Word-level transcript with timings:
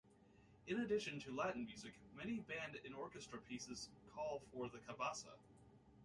In 0.65 0.79
addition 0.79 1.19
to 1.19 1.31
Latin 1.31 1.63
music, 1.65 1.93
many 2.17 2.39
band 2.39 2.75
and 2.83 2.95
orchestra 2.95 3.37
pieces 3.39 3.87
call 4.15 4.41
for 4.51 4.67
the 4.67 4.79
cabasa. 4.79 5.35